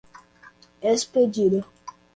Expedida 0.91 1.61